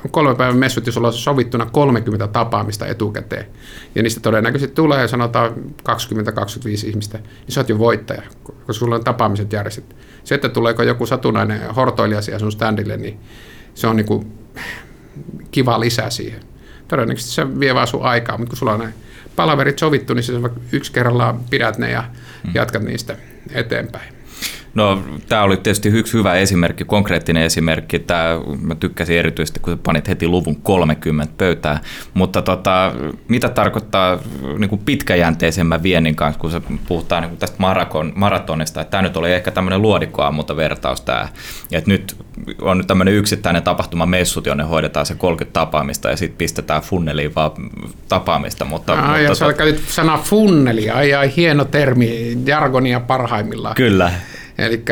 on 0.05 0.11
kolme 0.11 0.35
päivän 0.35 0.57
messut, 0.57 0.87
jos 0.87 0.97
ollaan 0.97 1.15
sovittuna 1.15 1.67
30 1.67 2.27
tapaamista 2.27 2.87
etukäteen, 2.87 3.47
ja 3.95 4.03
niistä 4.03 4.21
todennäköisesti 4.21 4.75
tulee, 4.75 5.09
sanotaan 5.09 5.55
20-25 5.55 6.87
ihmistä, 6.87 7.19
niin 7.19 7.53
sä 7.53 7.61
oot 7.61 7.69
jo 7.69 7.79
voittaja, 7.79 8.23
koska 8.43 8.73
sulla 8.73 8.95
on 8.95 9.05
tapaamiset 9.05 9.53
järjestetty. 9.53 9.97
Se, 10.25 10.35
että 10.35 10.49
tuleeko 10.49 10.83
joku 10.83 11.07
satunnainen 11.07 11.75
hortoilija 11.75 12.23
siihen 12.23 12.41
sun 12.41 12.53
standille, 12.53 12.97
niin 12.97 13.19
se 13.75 13.87
on 13.87 13.97
niin 13.97 14.33
kiva 15.51 15.81
lisä 15.81 16.11
siihen. 16.11 16.41
Todennäköisesti 16.89 17.35
se 17.35 17.61
vie 17.61 17.75
vaan 17.75 17.87
sun 17.87 18.03
aikaa, 18.03 18.39
mutta 18.39 18.51
kun 18.51 18.59
sulla 18.59 18.73
on 18.73 18.81
näin 18.81 18.95
palaverit 19.37 19.79
sovittu, 19.79 20.15
niin 20.15 20.23
se 20.23 20.33
yksi 20.73 20.93
kerrallaan 20.93 21.41
pidät 21.51 21.79
ne 21.79 21.91
ja 21.91 22.05
mm. 22.47 22.51
jatkat 22.55 22.83
niistä 22.83 23.17
eteenpäin. 23.55 24.18
No, 24.79 25.03
tämä 25.29 25.43
oli 25.43 25.57
tietysti 25.57 25.89
yksi 25.89 26.13
hyvä 26.13 26.35
esimerkki, 26.35 26.85
konkreettinen 26.85 27.43
esimerkki. 27.43 27.99
Tämä, 27.99 28.25
mä 28.61 28.75
tykkäsin 28.75 29.19
erityisesti, 29.19 29.61
kun 29.61 29.79
panit 29.79 30.09
heti 30.09 30.29
luvun 30.29 30.57
30 30.57 31.35
pöytään. 31.39 31.79
Mutta 32.15 32.43
tota, 32.43 32.93
mitä 33.29 33.49
tarkoittaa 33.49 34.19
niin 34.59 34.69
kuin 34.69 34.83
pitkäjänteisemmän 34.85 35.83
viennin 35.83 36.17
kanssa, 36.17 36.41
kun 36.41 36.51
se 36.51 36.61
puhutaan 36.89 37.23
niin 37.23 37.31
kuin 37.31 37.39
tästä 37.39 37.57
marakon, 37.59 38.13
maratonista, 38.17 38.81
että 38.81 38.91
tämä 38.91 39.03
nyt 39.03 39.17
oli 39.17 39.33
ehkä 39.33 39.51
tämmöinen 39.51 39.83
luodikkoammunta 39.83 40.57
vertaus 40.57 41.01
tämä. 41.01 41.29
Että 41.73 41.91
nyt 41.91 42.17
on 42.61 42.79
nyt 42.79 42.87
tämmöinen 42.87 43.15
yksittäinen 43.15 43.63
tapahtuma 43.63 44.07
messut, 44.07 44.47
jonne 44.47 44.65
hoidetaan 44.65 45.07
se 45.07 45.15
30 45.15 45.53
tapaamista 45.53 46.11
ja 46.11 46.17
sitten 46.17 46.39
pistetään 46.39 46.83
funneliin 46.83 47.35
vaan 47.35 47.51
tapaamista. 48.09 48.65
Mutta, 48.65 48.93
Ai, 48.93 49.01
mutta 49.01 49.21
ja 49.23 49.35
sä 49.35 49.53
käytit 49.53 49.89
sana 49.89 50.19
funneli, 50.19 50.91
ai, 50.91 51.15
ai 51.15 51.33
hieno 51.37 51.65
termi, 51.65 52.39
jargonia 52.47 53.01
parhaimmillaan. 53.01 53.75
Kyllä. 53.75 54.13
Eli 54.59 54.85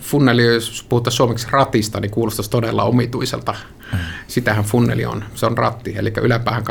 funneli, 0.00 0.44
jos 0.44 0.86
puhutaan 0.88 1.12
suomeksi 1.12 1.46
ratista, 1.50 2.00
niin 2.00 2.10
kuulostaisi 2.10 2.50
todella 2.50 2.84
omituiselta. 2.84 3.54
Mm. 3.92 3.98
Sitähän 4.26 4.64
funneli 4.64 5.04
on, 5.04 5.24
se 5.34 5.46
on 5.46 5.58
ratti, 5.58 5.94
eli 5.96 6.12
yläpäähän 6.22 6.64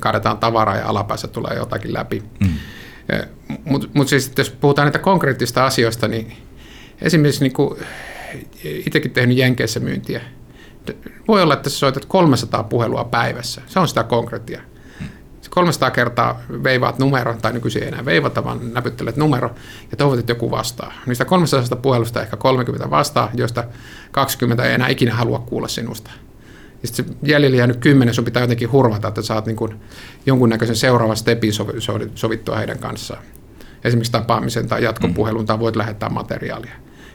kaadetaan 0.00 0.38
tavaraa 0.38 0.76
ja 0.76 0.88
alapäässä 0.88 1.28
tulee 1.28 1.56
jotakin 1.56 1.92
läpi. 1.92 2.22
Mm. 2.40 2.48
Mutta 3.64 3.88
mut 3.94 4.08
siis, 4.08 4.32
jos 4.38 4.50
puhutaan 4.50 4.86
näitä 4.86 4.98
konkreettista 4.98 5.66
asioista, 5.66 6.08
niin 6.08 6.36
esimerkiksi 7.02 7.44
niin 7.44 7.52
kuin, 7.52 7.78
itsekin 8.64 9.10
tehnyt 9.10 9.36
Jenkeissä 9.36 9.80
myyntiä. 9.80 10.20
Voi 11.28 11.42
olla, 11.42 11.54
että 11.54 11.70
sä 11.70 11.78
soitat 11.78 12.04
300 12.04 12.62
puhelua 12.62 13.04
päivässä. 13.04 13.62
Se 13.66 13.78
on 13.78 13.88
sitä 13.88 14.04
konkreettia. 14.04 14.60
300 15.58 15.90
kertaa 15.90 16.40
veivaat 16.62 16.98
numero, 16.98 17.34
tai 17.42 17.52
nykyisin 17.52 17.82
ei 17.82 17.88
enää 17.88 18.04
veivata, 18.04 18.44
vaan 18.44 18.72
näpyttelet 18.72 19.16
numero, 19.16 19.50
ja 19.90 19.96
toivot, 19.96 20.18
että 20.18 20.32
joku 20.32 20.50
vastaa. 20.50 20.92
Niistä 21.06 21.24
300 21.24 21.78
puhelusta 21.78 22.22
ehkä 22.22 22.36
30 22.36 22.90
vastaa, 22.90 23.30
joista 23.34 23.64
20 24.12 24.64
ei 24.64 24.74
enää 24.74 24.88
ikinä 24.88 25.14
halua 25.14 25.38
kuulla 25.38 25.68
sinusta. 25.68 26.10
Ja 26.82 26.88
sitten 26.88 27.06
se 27.06 27.14
jäljellä 27.22 27.56
jäänyt 27.56 27.76
10, 27.76 28.14
sun 28.14 28.24
pitää 28.24 28.42
jotenkin 28.42 28.72
hurvata, 28.72 29.08
että 29.08 29.22
saat 29.22 29.46
niin 29.46 29.56
kuin 29.56 29.74
jonkunnäköisen 30.26 30.76
seuraavan 30.76 31.16
stepin 31.16 31.52
sovittua 32.14 32.56
heidän 32.56 32.78
kanssaan. 32.78 33.22
Esimerkiksi 33.84 34.12
tapaamisen 34.12 34.68
tai 34.68 34.84
jatkopuhelun, 34.84 35.46
tai 35.46 35.58
voit 35.58 35.76
lähettää 35.76 36.08
materiaalia. 36.08 36.74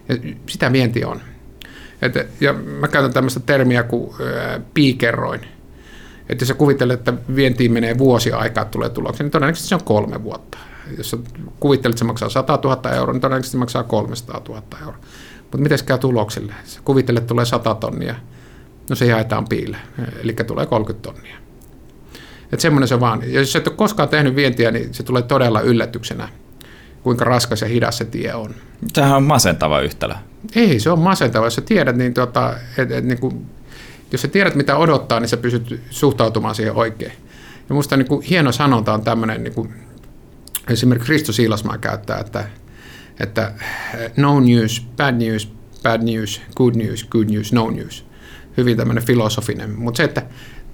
Ja 0.10 0.16
sitä 0.50 0.72
vienti 0.72 1.06
on. 1.06 1.22
Et, 2.02 2.14
ja 2.42 2.54
mä 2.54 2.88
käytän 2.88 3.14
tämmöistä 3.14 3.40
termiä 3.40 3.84
kuin 3.84 4.14
ää, 4.22 4.60
piikerroin 4.74 5.42
että 6.30 6.42
jos 6.42 6.48
sä 6.48 6.54
kuvittelet, 6.54 7.00
että 7.00 7.14
vientiin 7.36 7.72
menee 7.72 7.98
vuosi 7.98 8.32
aikaa, 8.32 8.66
tulee 8.66 8.90
tuloksia, 8.90 9.24
niin 9.24 9.32
todennäköisesti 9.32 9.70
se 9.70 9.76
on 9.76 9.84
kolme 9.84 10.24
vuotta. 10.24 10.58
Jos 10.98 11.10
sä 11.10 11.18
kuvittelet, 11.60 11.94
että 11.94 12.00
se 12.00 12.06
maksaa 12.06 12.30
100 12.30 12.60
000 12.64 12.92
euroa, 12.92 13.14
niin 13.14 13.22
todennäköisesti 13.22 13.52
se 13.52 13.58
maksaa 13.58 13.84
300 13.84 14.42
000 14.50 14.64
euroa. 14.82 14.98
Mutta 15.42 15.58
miten 15.58 15.80
käy 15.86 15.98
tuloksille? 15.98 16.54
Sä 16.64 16.80
kuvittelet, 16.84 17.18
että 17.18 17.28
tulee 17.28 17.46
100 17.46 17.76
tonnia, 17.76 18.16
no 18.90 18.96
se 18.96 19.06
jaetaan 19.06 19.48
piille, 19.48 19.78
eli 20.24 20.34
tulee 20.34 20.66
30 20.66 21.10
tonnia. 21.10 21.36
Että 22.44 22.62
semmoinen 22.62 22.88
se 22.88 23.00
vaan. 23.00 23.22
Ja 23.22 23.40
jos 23.40 23.56
et 23.56 23.68
ole 23.68 23.76
koskaan 23.76 24.10
tehnyt 24.10 24.36
vientiä, 24.36 24.72
niin 24.72 24.94
se 24.94 25.04
tulee 25.04 25.22
todella 25.22 25.62
yllätyksenä, 25.62 26.30
kuinka 27.04 27.26
raskas 27.26 27.62
ja 27.62 27.68
hidas 27.68 27.98
se 27.98 28.06
tie 28.06 28.34
on. 28.34 28.56
Sehän 28.94 29.18
on 29.18 29.24
masentava 29.24 29.82
yhtälö. 29.82 30.14
Ei, 30.56 30.80
se 30.80 30.90
on 30.90 31.00
masentava. 31.00 31.46
Jos 31.46 31.56
sä 31.56 31.62
tiedät, 31.62 31.96
niin, 31.96 32.14
tota, 32.14 32.54
et, 32.78 32.92
et, 32.92 33.06
niin 33.06 33.20
kuin 33.20 33.46
jos 34.14 34.22
sä 34.22 34.28
tiedät, 34.28 34.56
mitä 34.56 34.78
odottaa, 34.78 35.20
niin 35.20 35.30
sä 35.30 35.38
pystyt 35.38 35.82
suhtautumaan 35.90 36.56
siihen 36.56 36.76
oikein. 36.76 37.12
Ja 37.12 37.66
minusta 37.70 37.98
niin 37.98 38.22
hieno 38.30 38.52
sanonta 38.52 38.94
on 38.94 39.04
tämmöinen, 39.04 39.44
niin 39.44 39.54
kuin, 39.54 39.74
esimerkiksi 40.70 41.12
Risto 41.12 41.32
Siilasmaa 41.32 41.78
käyttää, 41.78 42.20
että, 42.20 42.50
että 43.20 43.54
no 44.18 44.40
news, 44.40 44.88
bad 44.98 45.16
news, 45.16 45.54
bad 45.84 46.02
news, 46.04 46.42
good 46.56 46.76
news, 46.76 47.04
good 47.04 47.30
news, 47.30 47.54
no 47.54 47.70
news. 47.70 48.06
Hyvin 48.58 48.78
tämmöinen 48.78 49.04
filosofinen. 49.04 49.80
Mutta 49.80 49.98
se, 49.98 50.04
että 50.04 50.22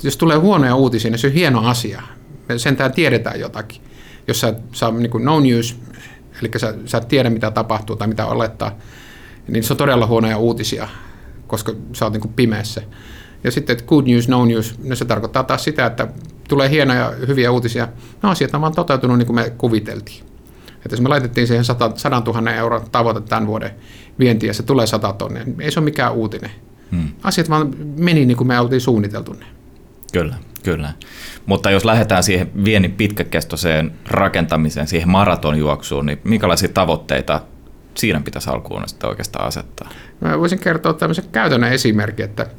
jos 0.03 0.17
tulee 0.17 0.37
huonoja 0.37 0.75
uutisia, 0.75 1.11
niin 1.11 1.19
se 1.19 1.27
on 1.27 1.33
hieno 1.33 1.67
asia. 1.67 2.01
Me 2.49 2.59
sentään 2.59 2.93
tiedetään 2.93 3.39
jotakin. 3.39 3.81
Jos 4.27 4.39
sä 4.39 4.53
saa 4.71 4.91
niin 4.91 5.11
kuin 5.11 5.25
no 5.25 5.39
news, 5.39 5.79
eli 6.41 6.51
sä, 6.57 6.73
sä 6.85 6.97
et 6.97 7.07
tiedä 7.07 7.29
mitä 7.29 7.51
tapahtuu 7.51 7.95
tai 7.95 8.07
mitä 8.07 8.25
olettaa, 8.25 8.77
niin 9.47 9.63
se 9.63 9.73
on 9.73 9.77
todella 9.77 10.07
huonoja 10.07 10.37
uutisia, 10.37 10.87
koska 11.47 11.75
sä 11.93 12.05
oot 12.05 12.13
niin 12.13 12.21
kuin 12.21 12.33
pimeässä. 12.33 12.81
Ja 13.43 13.51
sitten 13.51 13.73
että 13.73 13.85
good 13.85 14.07
news, 14.07 14.27
no 14.27 14.45
news, 14.45 14.79
no 14.83 14.95
se 14.95 15.05
tarkoittaa 15.05 15.43
taas 15.43 15.63
sitä, 15.63 15.85
että 15.85 16.07
tulee 16.47 16.69
hienoja, 16.69 17.13
hyviä 17.27 17.51
uutisia. 17.51 17.87
No 18.21 18.29
asiat 18.29 18.53
on 18.53 18.61
vaan 18.61 18.75
toteutunut 18.75 19.17
niin 19.17 19.25
kuin 19.25 19.35
me 19.35 19.53
kuviteltiin. 19.57 20.23
Että 20.75 20.91
jos 20.91 21.01
me 21.01 21.09
laitettiin 21.09 21.47
siihen 21.47 21.65
100, 21.65 21.91
100 21.95 22.21
000 22.25 22.51
euron 22.51 22.81
tavoite 22.91 23.21
tämän 23.21 23.47
vuoden 23.47 23.71
vientiä 24.19 24.49
ja 24.49 24.53
se 24.53 24.63
tulee 24.63 24.87
100 24.87 25.13
tonnia, 25.13 25.43
niin 25.43 25.61
ei 25.61 25.71
se 25.71 25.79
ole 25.79 25.85
mikään 25.85 26.13
uutinen. 26.13 26.51
Hmm. 26.91 27.09
Asiat 27.23 27.49
vaan 27.49 27.75
meni 27.97 28.25
niin 28.25 28.37
kuin 28.37 28.47
me 28.47 28.59
oltiin 28.59 28.81
suunniteltu 28.81 29.33
ne. 29.33 29.45
Kyllä, 30.13 30.35
kyllä. 30.63 30.93
Mutta 31.45 31.71
jos 31.71 31.85
lähdetään 31.85 32.23
siihen 32.23 32.51
viennin 32.65 32.91
pitkäkestoiseen 32.91 33.91
rakentamiseen, 34.07 34.87
siihen 34.87 35.09
maratonjuoksuun, 35.09 36.05
niin 36.05 36.19
minkälaisia 36.23 36.69
tavoitteita 36.69 37.41
siinä 37.95 38.21
pitäisi 38.25 38.49
alkuun 38.49 38.83
sitten 38.87 39.09
oikeastaan 39.09 39.47
asettaa? 39.47 39.89
Mä 40.21 40.39
voisin 40.39 40.59
kertoa 40.59 40.93
tämmöisen 40.93 41.25
käytännön 41.31 41.73
esimerkin, 41.73 42.25
että– 42.25 42.45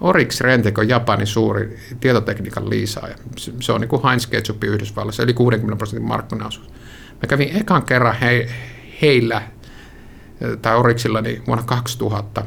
Orix 0.00 0.40
Rentec 0.40 0.78
on 0.78 0.88
Japanin 0.88 1.26
suuri 1.26 1.78
tietotekniikan 2.00 2.70
liisaaja. 2.70 3.16
Se 3.60 3.72
on 3.72 3.80
niin 3.80 3.88
kuin 3.88 4.02
Heinz 4.02 4.26
Ketchup 4.26 4.64
Yhdysvalloissa, 4.64 5.22
eli 5.22 5.34
60 5.34 5.76
prosentin 5.76 6.08
markkinaosuus. 6.08 6.68
Mä 7.22 7.28
kävin 7.28 7.56
ekan 7.56 7.82
kerran 7.82 8.16
he, 8.20 8.48
heillä, 9.02 9.42
tai 10.62 10.76
Orixilla, 10.76 11.20
niin 11.20 11.42
vuonna 11.46 11.64
2000, 11.64 12.42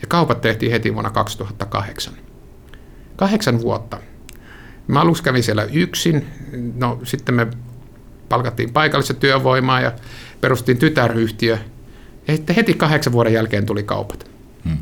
ja 0.00 0.06
kaupat 0.08 0.40
tehtiin 0.40 0.72
heti 0.72 0.94
vuonna 0.94 1.10
2008. 1.10 2.14
Kahdeksan 3.16 3.60
vuotta. 3.60 3.98
Mä 4.86 5.00
aluksi 5.00 5.22
kävin 5.22 5.42
siellä 5.42 5.64
yksin, 5.72 6.26
no 6.76 7.00
sitten 7.04 7.34
me 7.34 7.46
palkattiin 8.28 8.72
paikallista 8.72 9.14
työvoimaa 9.14 9.80
ja 9.80 9.92
perustiin 10.40 10.78
tytäryhtiö, 10.78 11.58
ja 12.28 12.36
sitten 12.36 12.56
heti 12.56 12.74
kahdeksan 12.74 13.12
vuoden 13.12 13.32
jälkeen 13.32 13.66
tuli 13.66 13.82
kaupat. 13.82 14.30
Hmm. 14.64 14.78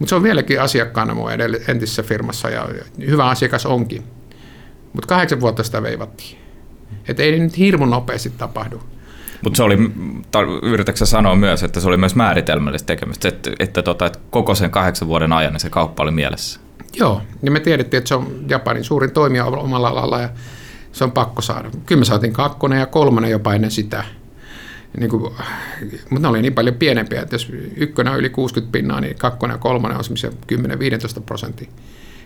Mutta 0.00 0.10
se 0.10 0.14
on 0.14 0.22
vieläkin 0.22 0.60
asiakkaana 0.60 1.14
mun 1.14 1.30
entisessä 1.68 2.02
firmassa 2.02 2.50
ja 2.50 2.68
hyvä 3.06 3.26
asiakas 3.26 3.66
onkin. 3.66 4.04
Mutta 4.92 5.06
kahdeksan 5.06 5.40
vuotta 5.40 5.62
sitä 5.62 5.82
veivattiin. 5.82 6.38
Että 7.08 7.22
ei 7.22 7.38
nyt 7.38 7.58
hirmu 7.58 7.86
nopeasti 7.86 8.32
tapahdu. 8.38 8.82
Mutta 9.42 9.56
se 9.56 9.62
oli, 9.62 9.78
yritätkö 10.62 11.06
sanoa 11.06 11.36
myös, 11.36 11.62
että 11.62 11.80
se 11.80 11.88
oli 11.88 11.96
myös 11.96 12.14
määritelmällistä 12.14 12.86
tekemistä, 12.86 13.28
että, 13.28 13.50
että, 13.58 13.82
tota, 13.82 14.06
että 14.06 14.18
koko 14.30 14.54
sen 14.54 14.70
kahdeksan 14.70 15.08
vuoden 15.08 15.32
ajan 15.32 15.52
niin 15.52 15.60
se 15.60 15.70
kauppa 15.70 16.02
oli 16.02 16.10
mielessä? 16.10 16.60
Joo, 16.94 17.22
niin 17.42 17.52
me 17.52 17.60
tiedettiin, 17.60 17.98
että 17.98 18.08
se 18.08 18.14
on 18.14 18.44
Japanin 18.48 18.84
suurin 18.84 19.10
toimija 19.10 19.44
omalla 19.44 19.88
alalla 19.88 20.20
ja 20.20 20.28
se 20.92 21.04
on 21.04 21.12
pakko 21.12 21.42
saada. 21.42 21.70
Kyllä 21.86 21.98
me 21.98 22.04
saatiin 22.04 22.32
kakkonen 22.32 22.80
ja 22.80 22.86
kolmonen 22.86 23.30
jopa 23.30 23.54
ennen 23.54 23.70
sitä– 23.70 24.04
niin 24.98 25.10
kuin, 25.10 25.22
mutta 26.10 26.20
ne 26.20 26.28
oli 26.28 26.42
niin 26.42 26.54
paljon 26.54 26.74
pienempiä, 26.74 27.22
että 27.22 27.34
jos 27.34 27.52
ykkönen 27.76 28.12
on 28.12 28.18
yli 28.18 28.30
60 28.30 28.72
pinnaa, 28.72 29.00
niin 29.00 29.16
kakkonen 29.16 29.54
ja 29.54 29.58
kolmonen 29.58 29.98
on 29.98 30.04
semmoisia 30.04 30.30
10-15 30.30 31.22
prosentin 31.26 31.68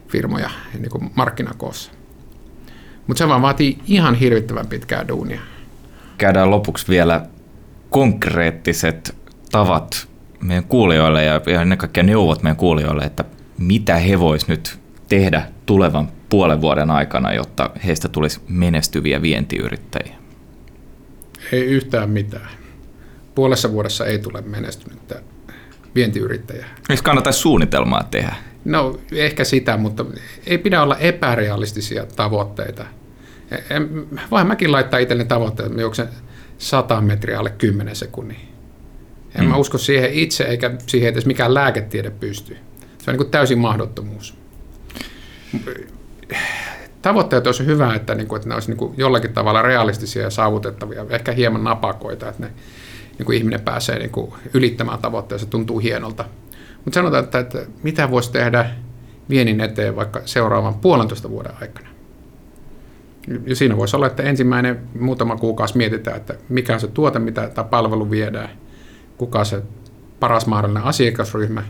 firmoja 0.08 0.50
niin 0.78 0.90
kuin 0.90 1.10
markkinakoossa. 1.14 1.92
Mutta 3.06 3.18
se 3.18 3.28
vaan 3.28 3.42
vaatii 3.42 3.78
ihan 3.86 4.14
hirvittävän 4.14 4.66
pitkää 4.66 5.08
duunia. 5.08 5.40
Käydään 6.18 6.50
lopuksi 6.50 6.88
vielä 6.88 7.26
konkreettiset 7.90 9.14
tavat 9.52 10.08
meidän 10.40 10.64
kuulijoille 10.64 11.24
ja, 11.24 11.40
ennen 11.60 11.78
kaikkea 11.78 12.02
neuvot 12.02 12.42
meidän 12.42 12.56
kuulijoille, 12.56 13.04
että 13.04 13.24
mitä 13.58 13.96
he 13.96 14.20
vois 14.20 14.48
nyt 14.48 14.78
tehdä 15.08 15.42
tulevan 15.66 16.08
puolen 16.28 16.60
vuoden 16.60 16.90
aikana, 16.90 17.32
jotta 17.32 17.70
heistä 17.84 18.08
tulisi 18.08 18.40
menestyviä 18.48 19.22
vientiyrittäjiä? 19.22 20.23
Ei 21.54 21.64
yhtään 21.64 22.10
mitään. 22.10 22.48
Puolessa 23.34 23.72
vuodessa 23.72 24.06
ei 24.06 24.18
tule 24.18 24.42
menestynyttä 24.42 25.22
vientiyrittäjää. 25.94 26.74
Eikö 26.90 27.02
kannattaisi 27.02 27.38
suunnitelmaa 27.38 28.04
tehdä? 28.10 28.34
No 28.64 28.98
ehkä 29.12 29.44
sitä, 29.44 29.76
mutta 29.76 30.04
ei 30.46 30.58
pidä 30.58 30.82
olla 30.82 30.98
epärealistisia 30.98 32.06
tavoitteita. 32.06 32.86
Voin 34.30 34.46
mäkin 34.46 34.72
laittaa 34.72 35.00
itselleni 35.00 35.28
tavoitteet, 35.28 35.68
että 35.68 35.80
juoksen 35.80 36.08
100 36.58 37.00
metriä 37.00 37.38
alle 37.38 37.50
10 37.50 37.96
sekunnin. 37.96 38.36
En 39.34 39.40
hmm. 39.40 39.48
mä 39.48 39.56
usko 39.56 39.78
siihen 39.78 40.12
itse, 40.12 40.44
eikä 40.44 40.70
siihen 40.86 41.12
edes 41.12 41.26
mikään 41.26 41.54
lääketiede 41.54 42.10
pysty. 42.10 42.56
Se 42.98 43.10
on 43.10 43.12
niin 43.12 43.16
kuin 43.16 43.30
täysin 43.30 43.58
mahdottomuus 43.58 44.34
tavoitteet 47.04 47.46
olisi 47.46 47.66
hyvä, 47.66 47.94
että, 47.94 48.14
niin 48.14 48.26
kuin, 48.26 48.36
että 48.36 48.48
ne 48.48 48.54
olisi 48.54 48.70
niin 48.70 48.78
kuin 48.78 48.94
jollakin 48.96 49.32
tavalla 49.32 49.62
realistisia 49.62 50.22
ja 50.22 50.30
saavutettavia, 50.30 51.06
ehkä 51.10 51.32
hieman 51.32 51.64
napakoita, 51.64 52.28
että 52.28 52.42
ne, 52.42 52.52
niin 53.18 53.26
kuin 53.26 53.38
ihminen 53.38 53.60
pääsee 53.60 53.98
niin 53.98 54.10
kuin 54.10 54.32
ylittämään 54.54 54.98
tavoitteet, 54.98 55.40
se 55.40 55.46
tuntuu 55.46 55.78
hienolta. 55.78 56.24
Mutta 56.84 56.94
sanotaan, 56.94 57.24
että, 57.24 57.38
että 57.38 57.58
mitä 57.82 58.10
voisi 58.10 58.32
tehdä 58.32 58.70
viennin 59.30 59.60
eteen 59.60 59.96
vaikka 59.96 60.22
seuraavan 60.24 60.74
puolentoista 60.74 61.30
vuoden 61.30 61.52
aikana. 61.60 61.88
Ja 63.46 63.56
siinä 63.56 63.76
voisi 63.76 63.96
olla, 63.96 64.06
että 64.06 64.22
ensimmäinen 64.22 64.80
muutama 65.00 65.36
kuukausi 65.36 65.76
mietitään, 65.76 66.16
että 66.16 66.34
mikä 66.48 66.74
on 66.74 66.80
se 66.80 66.88
tuote, 66.88 67.18
mitä 67.18 67.48
tämä 67.48 67.68
palvelu 67.68 68.10
viedään, 68.10 68.50
kuka 69.16 69.38
on 69.38 69.46
se 69.46 69.62
paras 70.20 70.46
mahdollinen 70.46 70.84
asiakasryhmä, 70.84 71.62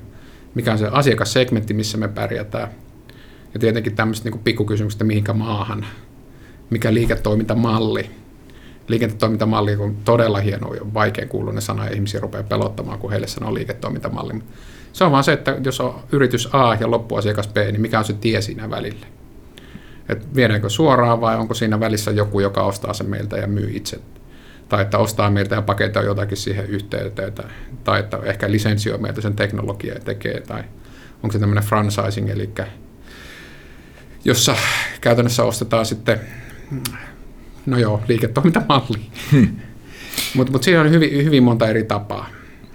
mikä 0.55 0.73
on 0.73 0.79
se 0.79 0.88
asiakassegmentti, 0.91 1.75
missä 1.75 1.99
me 1.99 2.09
pärjätään. 2.09 2.84
Ja 3.54 3.61
tietenkin 3.61 3.96
tämmöiset 3.96 4.25
niin 4.25 4.38
pikkukysymykset, 4.38 4.96
että 4.96 5.04
mihinkä 5.04 5.32
maahan, 5.32 5.87
mikä 6.70 6.94
liiketoimintamalli. 6.94 8.11
Liiketoimintamalli 8.88 9.76
on 9.76 9.96
todella 10.04 10.38
hieno 10.38 10.75
ja 10.75 10.94
vaikein 10.94 11.28
kuulunen 11.28 11.62
sana, 11.62 11.84
ja 11.84 11.94
ihmisiä 11.94 12.20
rupeaa 12.20 12.42
pelottamaan, 12.42 12.99
kun 12.99 13.11
heille 13.11 13.26
sanoo 13.26 13.54
liiketoimintamalli. 13.54 14.34
Se 14.92 15.04
on 15.04 15.12
vaan 15.12 15.25
se, 15.25 15.32
että 15.32 15.56
jos 15.64 15.80
on 15.80 16.00
yritys 16.12 16.49
A 16.52 16.76
ja 16.80 16.90
loppuasiakas 16.90 17.49
B, 17.49 17.56
niin 17.56 17.80
mikä 17.80 17.99
on 17.99 18.04
se 18.04 18.12
tie 18.12 18.40
siinä 18.40 18.70
välillä. 18.70 19.06
Et 20.08 20.34
viedäänkö 20.34 20.68
suoraan 20.68 21.20
vai 21.20 21.37
onko 21.37 21.54
siinä 21.54 21.80
välissä 21.80 22.11
joku, 22.11 22.40
joka 22.40 22.62
ostaa 22.62 22.92
sen 22.92 23.11
meiltä 23.11 23.37
ja 23.37 23.46
myy 23.46 23.70
itse. 23.73 24.00
Tai 24.68 24.82
että 24.82 24.99
ostaa 24.99 25.30
meiltä 25.30 25.54
ja 25.54 25.62
paketoi 25.62 26.04
jotakin 26.04 26.37
siihen 26.37 26.66
yhteyteen. 26.66 27.32
Tai 27.84 28.00
että 28.00 28.18
ehkä 28.23 28.50
lisensioi 28.50 28.99
meiltä 28.99 29.20
sen 29.20 29.37
teknologiaa 29.37 29.94
ja 29.94 30.00
tekee. 30.00 30.40
Tai 30.40 30.64
onko 31.23 31.32
se 31.32 31.38
tämmöinen 31.38 31.64
franchising, 31.64 32.30
eli 32.30 32.50
jossa 34.25 34.57
käytännössä 35.00 35.45
ostetaan 35.45 35.87
sitten, 35.87 36.21
no 37.66 37.78
joo, 37.78 38.02
liiketoimintamalli. 38.09 39.11
Hmm. 39.33 39.57
Mutta 40.35 40.52
mut 40.52 40.62
siinä 40.62 40.81
on 40.81 40.90
hyvin, 40.90 41.25
hyvin 41.25 41.43
monta 41.43 41.69
eri 41.69 41.85
tapaa. 41.85 42.28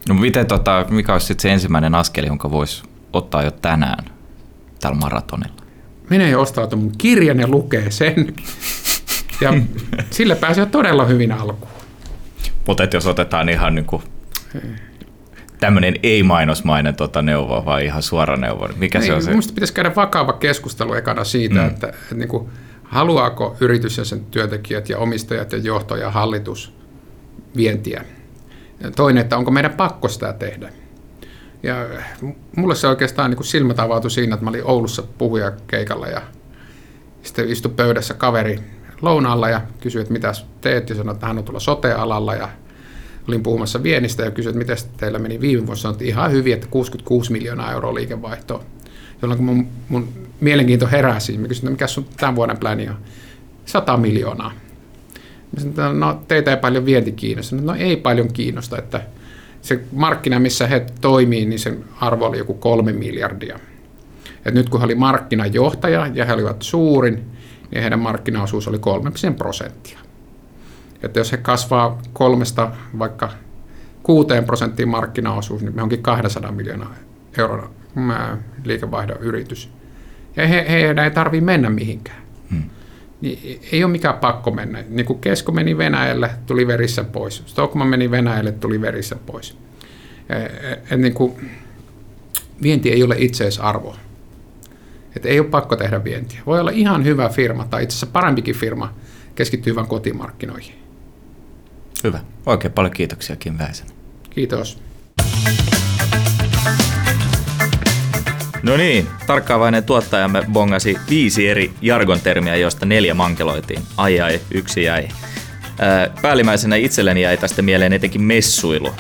No 0.10 0.16
miten, 0.16 0.48
tota, 0.48 0.86
mikä 0.90 1.14
olisi 1.14 1.28
sitten 1.28 1.42
se 1.42 1.54
ensimmäinen 1.54 1.96
askel, 1.96 2.26
jonka 2.26 2.52
voisi 2.52 2.84
ottaa 3.14 3.44
jo 3.44 3.52
tänään 3.52 4.06
tällä 4.80 4.98
maratonilla? 4.98 5.56
Menee 6.10 6.30
ja 6.30 6.40
ostaa 6.40 6.68
mun 6.76 6.92
kirjan 6.98 7.40
ja 7.40 7.48
lukee 7.48 7.92
sen. 7.92 8.34
Ja 9.42 9.54
sille 10.10 10.36
pääsee 10.36 10.66
todella 10.66 11.06
hyvin 11.06 11.32
alkuun. 11.32 11.72
Mutta 12.68 12.88
jos 12.94 13.08
otetaan 13.08 13.50
ihan 13.50 13.76
niin 13.76 13.86
kuin 13.86 14.04
tämmöinen 15.60 15.96
ei-mainosmainen 16.04 16.96
tota 16.96 17.22
neuvo, 17.22 17.66
vai 17.66 17.86
ihan 17.86 18.04
suora 18.04 18.38
neuvo? 18.38 18.70
Mikä 18.76 19.00
niin, 19.00 19.08
se 19.08 19.14
on 19.14 19.22
se? 19.22 19.30
Minusta 19.30 19.54
pitäisi 19.54 19.74
käydä 19.74 19.96
vakava 19.96 20.34
keskustelu 20.34 20.94
ekana 20.94 21.24
siitä, 21.24 21.56
mm. 21.56 21.68
että, 21.68 21.88
että 21.88 22.16
niin 22.16 22.30
kuin, 22.30 22.50
haluaako 22.84 23.56
yritys 23.60 23.98
ja 23.98 24.06
sen 24.06 24.26
työntekijät 24.26 24.90
ja 24.90 24.98
omistajat 24.98 25.52
ja 25.52 25.58
johto 25.58 25.96
ja 25.96 26.12
hallitus 26.12 26.74
vientiä. 27.56 28.06
Ja 28.80 28.92
toinen, 28.92 29.22
että 29.22 29.38
onko 29.38 29.52
meidän 29.52 29.74
pakko 29.74 30.08
sitä 30.08 30.34
tehdä. 30.34 30.70
Ja 31.64 31.76
mulle 32.56 32.76
se 32.76 32.88
oikeastaan 32.88 33.32
niin 33.32 33.44
silmät 33.44 33.80
avautui 33.80 34.12
siinä, 34.12 34.34
että 34.34 34.44
mä 34.44 34.50
olin 34.50 34.66
Oulussa 34.66 35.04
puhuja 35.18 35.52
keikalla 35.68 36.08
ja 36.08 36.22
sitten 37.24 37.50
istui 37.50 37.72
pöydässä 37.76 38.14
kaveri 38.14 38.60
lounaalla 39.02 39.50
ja 39.50 39.62
kysyi, 39.82 40.02
että 40.02 40.14
mitä 40.14 40.32
teet, 40.62 40.90
ja 40.90 40.96
sanoi, 40.96 41.14
että 41.14 41.28
hän 41.28 41.38
on 41.38 41.44
tuolla 41.44 41.60
sote-alalla 41.60 42.36
ja 42.36 42.50
olin 43.30 43.44
puhumassa 43.44 43.84
vienistä 43.84 44.24
ja 44.24 44.32
kysyin, 44.32 44.50
että 44.50 44.74
miten 44.74 44.90
teillä 44.98 45.20
meni 45.20 45.42
viime 45.42 45.66
vuonna, 45.66 45.76
sanoin, 45.76 45.94
että 45.94 46.06
ihan 46.06 46.32
hyvin, 46.32 46.54
että 46.54 46.68
66 46.68 47.32
miljoonaa 47.32 47.72
euroa 47.72 47.96
liikevaihtoa. 47.96 48.64
Jolloin 49.22 49.44
mun, 49.44 49.68
mun 49.90 50.08
mielenkiinto 50.40 50.88
heräsi, 50.88 51.38
mä 51.38 51.48
kysyin, 51.48 51.64
että 51.64 51.72
mikä 51.72 51.88
sun 51.88 52.06
tämän 52.18 52.36
vuoden 52.36 52.58
pläni 52.58 52.90
on? 52.90 52.98
100 53.66 53.98
miljoonaa. 53.98 54.52
Mä 55.56 55.74
sanoin, 55.76 56.00
no 56.00 56.24
teitä 56.28 56.52
ei 56.52 56.58
paljon 56.58 56.86
vienti 56.86 57.12
kiinnosta. 57.12 57.56
No 57.56 57.76
ei 57.76 57.98
paljon 57.98 58.34
kiinnosta, 58.34 58.78
että 58.78 59.02
se 59.62 59.80
markkina, 59.92 60.40
missä 60.40 60.68
he 60.68 60.86
toimii, 61.02 61.46
niin 61.46 61.60
sen 61.60 61.84
arvo 62.02 62.26
oli 62.26 62.38
joku 62.38 62.54
kolme 62.54 62.94
miljardia. 62.94 63.60
Et 64.46 64.54
nyt 64.54 64.70
kun 64.70 64.80
he 64.80 64.86
oli 64.86 64.96
markkinajohtaja 64.96 66.12
ja 66.14 66.26
he 66.26 66.34
olivat 66.34 66.62
suurin, 66.62 67.14
niin 67.72 67.82
heidän 67.82 68.00
markkinaosuus 68.00 68.68
oli 68.68 68.80
3 68.80 69.12
prosenttia. 69.38 70.00
Että 71.04 71.20
jos 71.20 71.32
he 71.32 71.38
kasvaa 71.38 72.02
kolmesta 72.14 72.72
vaikka 73.00 73.30
kuuteen 74.04 74.46
prosenttiin 74.46 74.90
markkinaosuus, 74.90 75.62
niin 75.62 75.76
me 75.76 75.82
onkin 75.82 76.04
200 76.04 76.52
miljoonaa 76.52 76.96
euroa 77.38 77.70
liikevaihdon 78.64 79.18
yritys. 79.20 79.70
Ja 80.36 80.48
he, 80.48 80.66
heidän 80.70 81.00
ei 81.00 81.12
tarvitse 81.12 81.46
mennä 81.46 81.70
mihinkään. 81.70 82.22
Hmm. 82.52 82.64
Niin 83.22 83.60
ei 83.72 83.84
ole 83.84 83.92
mikään 83.92 84.18
pakko 84.18 84.52
mennä. 84.52 84.84
Niin 84.90 85.06
kuin 85.06 85.20
Kesko 85.20 85.52
meni 85.52 85.78
Venäjälle, 85.78 86.30
tuli 86.46 86.68
verissä 86.68 87.04
pois. 87.04 87.44
Stockman 87.46 87.88
meni 87.88 88.12
Venäjälle, 88.12 88.52
tuli 88.52 88.82
verissä 88.82 89.16
pois. 89.26 89.58
Et 90.92 91.00
niin 91.00 91.14
kuin, 91.14 91.50
vienti 92.62 92.92
ei 92.92 93.04
ole 93.04 93.16
itseisarvo. 93.18 93.96
Et 95.16 95.26
ei 95.26 95.40
ole 95.40 95.48
pakko 95.48 95.76
tehdä 95.76 96.04
vientiä. 96.04 96.42
Voi 96.46 96.60
olla 96.60 96.72
ihan 96.72 97.06
hyvä 97.06 97.30
firma 97.30 97.66
tai 97.66 97.84
itse 97.84 97.94
asiassa 97.94 98.08
parempikin 98.14 98.56
firma 98.56 98.94
keskittyy 99.36 99.76
vain 99.76 99.88
kotimarkkinoihin. 99.88 100.76
Hyvä. 102.04 102.20
Oikein 102.46 102.74
paljon 102.74 102.94
kiitoksia 102.94 103.36
Kim 103.36 103.58
Väisen. 103.58 103.88
Kiitos. 104.30 104.82
No 108.64 108.78
niin, 108.78 109.08
tarkkaavainen 109.28 109.84
tuottajamme 109.84 110.44
bongasi 110.52 110.98
viisi 111.10 111.50
eri 111.50 111.72
jargontermiä, 111.82 112.56
joista 112.56 112.86
neljä 112.86 113.14
mankeloitiin. 113.14 113.82
Ai 113.98 114.22
ai, 114.22 114.40
yksi 114.52 114.84
jäi. 114.84 115.08
päällimmäisenä 116.22 116.76
itselleni 116.76 117.22
jäi 117.22 117.38
tästä 117.38 117.62
mieleen 117.62 117.94
etenkin 117.94 118.22
messuilu. 118.22 118.92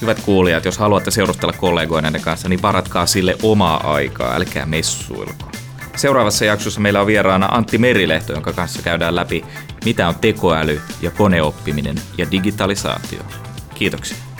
Hyvät 0.00 0.20
kuulijat, 0.20 0.64
jos 0.64 0.78
haluatte 0.78 1.10
seurustella 1.10 1.52
kollegoiden 1.52 2.20
kanssa, 2.20 2.48
niin 2.48 2.62
varatkaa 2.62 3.06
sille 3.06 3.36
omaa 3.42 3.94
aikaa, 3.94 4.34
älkää 4.34 4.66
messuilko. 4.66 5.51
Seuraavassa 5.96 6.44
jaksossa 6.44 6.80
meillä 6.80 7.00
on 7.00 7.06
vieraana 7.06 7.48
Antti 7.50 7.78
Merilehto, 7.78 8.32
jonka 8.32 8.52
kanssa 8.52 8.82
käydään 8.82 9.16
läpi, 9.16 9.44
mitä 9.84 10.08
on 10.08 10.14
tekoäly 10.14 10.80
ja 11.02 11.10
koneoppiminen 11.10 11.96
ja 12.18 12.30
digitalisaatio. 12.30 13.20
Kiitoksia. 13.74 14.31